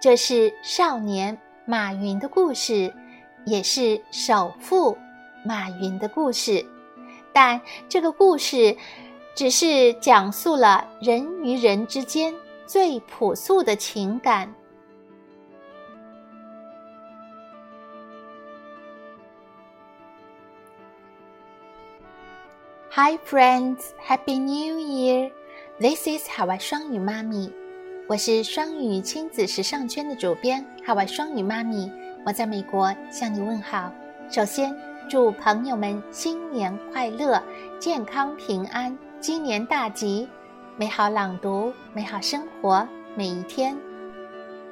[0.00, 2.92] 这是少年马云的故事，
[3.44, 4.96] 也是首富
[5.44, 6.64] 马云的故事。
[7.32, 8.76] 但这个故事
[9.34, 12.32] 只是讲述了人与人之间
[12.66, 14.54] 最朴素的情感。
[22.90, 25.30] Hi friends, Happy New Year!
[25.78, 27.52] This is 海外双语妈咪，
[28.08, 31.90] 我是双语亲子时尚圈的主编海外双语妈咪，
[32.24, 33.92] 我在美国向你问好。
[34.30, 34.72] 首先，
[35.10, 37.42] 祝朋友们新年快乐，
[37.80, 40.28] 健康平安，鸡年大吉，
[40.76, 43.76] 美好朗读，美好生活每一天。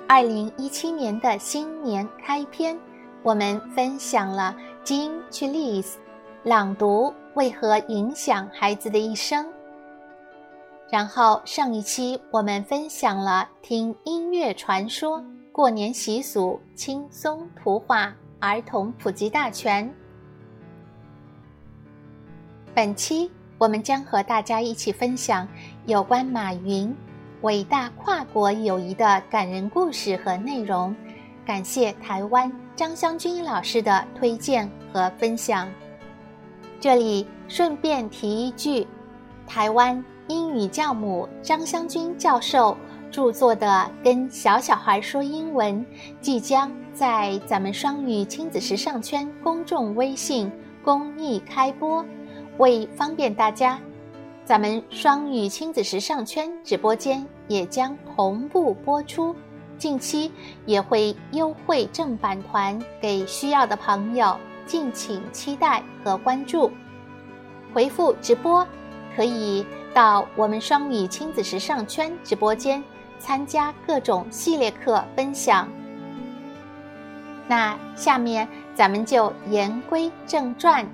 [0.07, 2.79] 二零一七年的新年开篇，
[3.25, 4.55] 我们分享了
[4.85, 5.99] 金去 l i s
[6.45, 7.13] 朗读。
[7.35, 9.45] 为何影响孩子的一生？
[10.95, 15.21] 然后上一期我们分享了听音乐传说、
[15.51, 19.93] 过年习俗、轻松图画、儿童普及大全。
[22.73, 23.29] 本期
[23.59, 25.49] 我们将和大家一起分享
[25.87, 26.95] 有关马云
[27.43, 30.95] 伟大跨国友谊的感人故事和内容。
[31.45, 35.69] 感谢台湾张湘军老师的推荐和分享。
[36.79, 38.87] 这里顺便提一句，
[39.45, 42.75] 台湾英语教母张湘军教授
[43.11, 43.67] 著作的
[44.05, 45.75] 《跟小小孩说英文》
[46.21, 50.51] 即将在咱们双语亲子时尚圈公众微信
[50.83, 52.05] 公益开播。
[52.57, 53.79] 为方便大家，
[54.47, 59.37] 咱们双语亲子时尚圈直播间也将同步播出，
[59.77, 60.33] 近期
[60.65, 64.37] 也会优惠正版团给需要的朋友。
[64.67, 66.71] 敬请期待和关注，
[67.75, 68.67] 回复直播
[69.17, 72.83] 可以到我们双语亲子时尚圈直播间
[73.19, 75.69] 参加各种系列课分享。
[77.47, 80.87] 那下面咱们就言归正传。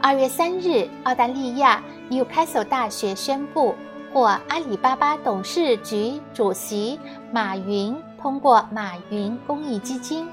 [0.00, 3.74] 二月三日，澳大利亚 Newcastle 大学宣布，
[4.12, 6.98] 获阿里巴巴董事局主席
[7.32, 10.26] 马云通过马云公益基金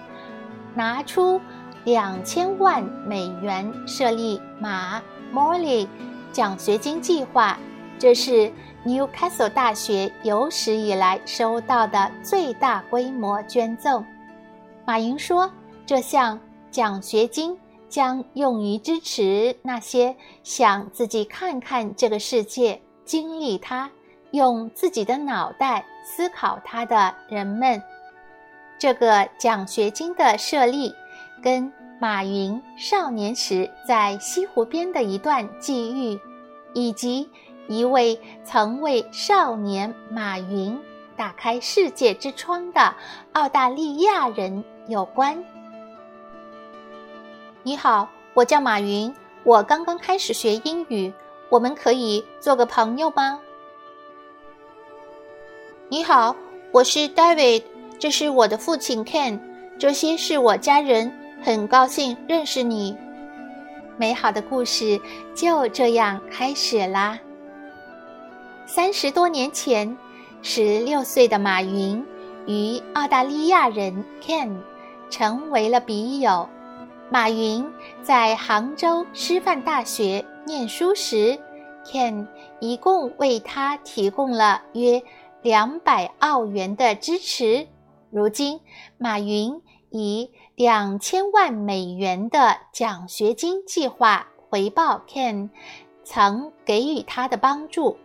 [0.74, 1.42] 拿出。
[1.84, 5.02] 两千万美元设立马
[5.34, 5.88] Morley
[6.32, 7.58] 奖学金计划，
[7.98, 8.52] 这是
[8.86, 14.06] Newcastle 大学有史以来收到的最大规模捐赠。
[14.86, 15.52] 马云说，
[15.86, 16.40] 这项
[16.70, 17.58] 奖学金
[17.90, 23.90] 将用于支持那些想自己看看这个世界、经历它、
[24.32, 27.82] 用自己的脑袋思考它的人们。
[28.78, 30.94] 这个奖学金的设立。
[31.40, 36.20] 跟马云少年时在西湖边的一段际遇，
[36.74, 37.28] 以及
[37.68, 40.80] 一位曾为少年马云
[41.16, 42.94] 打开世界之窗的
[43.34, 45.44] 澳大利亚人有关。
[47.64, 49.12] 你好，我叫马云，
[49.44, 51.12] 我刚刚开始学英语，
[51.50, 53.40] 我们可以做个朋友吗？
[55.90, 56.36] 你好，
[56.72, 57.64] 我是 David，
[57.98, 59.40] 这是我的父亲 Ken，
[59.80, 61.12] 这些是我家人。
[61.44, 62.98] 很高兴认识你，
[63.96, 65.00] 美好的故事
[65.36, 67.18] 就这样开始啦。
[68.66, 69.96] 三十多年前，
[70.42, 72.04] 十六岁的马云
[72.48, 74.58] 与澳大利亚人 Ken
[75.10, 76.50] 成为了笔友。
[77.10, 77.66] 马云
[78.02, 81.40] 在杭州师范大学念书时
[81.86, 82.28] ，Ken
[82.60, 85.02] 一共为他提供了约
[85.42, 87.68] 两百澳元的支持。
[88.10, 88.60] 如今，
[88.98, 89.62] 马云。
[89.90, 95.52] 以两千万美元的奖学金计划回报 Ken
[96.04, 97.96] 曾给予他的帮助。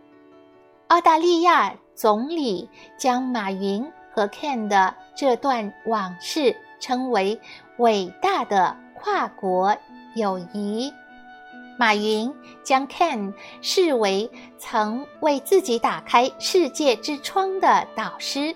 [0.89, 7.41] 澳大利亚总理将马云和 Ken 的这段往事称为
[7.79, 9.75] 伟大的跨国
[10.13, 10.93] 友谊。
[11.79, 12.31] 马云
[12.63, 13.33] 将 Ken
[13.63, 14.29] 视为
[14.59, 18.55] 曾为自己打开世界之窗的导师。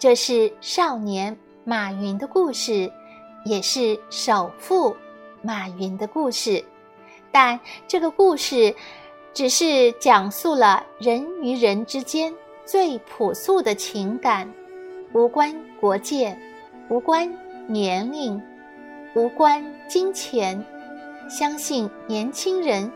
[0.00, 1.38] 这是少年。
[1.68, 2.90] 马云的故事，
[3.44, 4.96] 也是首富
[5.42, 6.64] 马云的故事，
[7.30, 8.74] 但这个故事
[9.34, 12.34] 只是讲述了人与人之间
[12.64, 14.50] 最朴素的情感，
[15.12, 16.34] 无关国界，
[16.88, 17.30] 无关
[17.66, 18.42] 年龄，
[19.14, 20.64] 无关金钱。
[21.28, 22.90] 相信年轻人，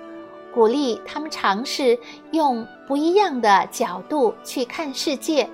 [0.54, 1.98] 鼓励他们尝试
[2.30, 5.46] 用不一样的角度去看世界。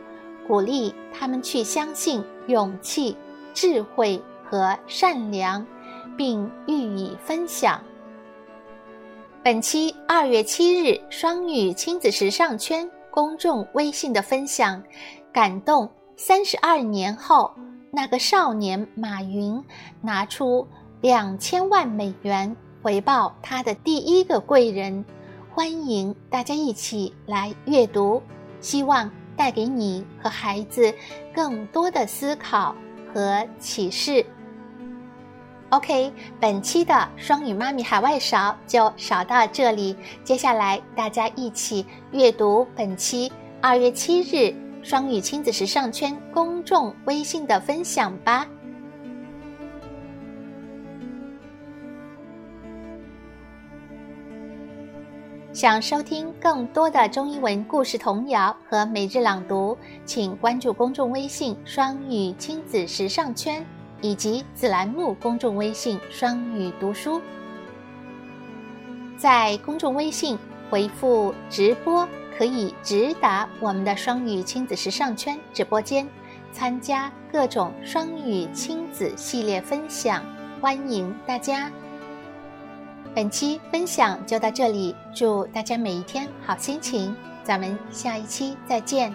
[0.46, 3.16] 鼓励他们去相信勇气、
[3.54, 5.64] 智慧和善良，
[6.16, 7.80] 并予以分享。
[9.44, 14.82] 本期二月七日双语亲子时尚圈公众微信的分享，
[15.32, 17.52] 感动三十二年后，
[17.92, 19.62] 那个少年马云
[20.00, 20.66] 拿出
[21.00, 25.04] 两千万美元回报他的第一个贵人。
[25.54, 28.22] 欢迎大家一起来阅读，
[28.60, 30.92] 希望带给你和孩子
[31.34, 32.74] 更多的思考
[33.14, 34.26] 和启示。
[35.70, 43.30] OK，本期的双语妈咪海外勺就勺到这里，接下来大家一起阅读本期
[43.60, 48.46] 二月七日双语亲子时尚圈公众微信的分享吧。
[55.58, 63.66] 想收听更多的中英文故事童谣和每日朗读，请关注公众微信“双语亲子时尚圈”。
[64.00, 67.20] 以及子栏目公众微信“双语读书”，
[69.18, 70.38] 在公众微信
[70.70, 72.08] 回复“直播”
[72.38, 76.08] 可以直达我们的双语亲子时尚圈直播间，
[76.52, 80.24] 参加各种双语亲子系列分享，
[80.60, 81.68] 欢迎大家。
[83.18, 87.12] 本期分享就到这里，祝大家每一天好心情，
[87.42, 89.12] 咱们下一期再见。